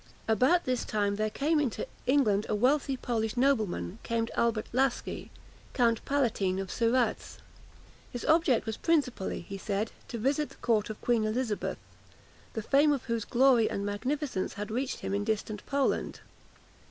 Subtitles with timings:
[0.27, 5.29] About this time there came into England a wealthy polish nobleman, named Albert Laski,
[5.75, 7.37] Count Palatine of Siradz.
[8.11, 11.77] His object was principally, he said, to visit the court of Queen Elizabeth,
[12.53, 16.21] the fame of whose glory and magnificence had reached him in distant Poland.